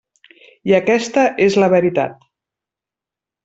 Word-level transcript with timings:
I 0.69 0.73
aquesta 0.77 1.27
és 1.49 1.59
la 1.65 1.69
veritat. 1.77 2.27